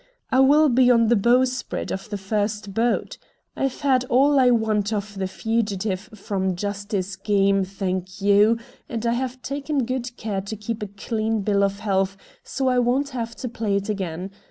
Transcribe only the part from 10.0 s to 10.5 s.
care